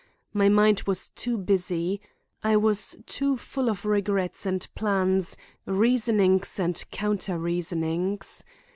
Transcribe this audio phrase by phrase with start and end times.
[0.33, 2.01] My mind was too busy.
[2.43, 8.43] I was too full of regrets and plans, reasonings and counter reasonings.